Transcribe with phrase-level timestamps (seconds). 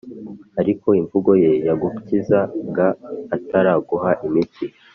[0.61, 2.87] ariko imvugo ye yagukizaga
[3.35, 4.65] ataraguha imiti.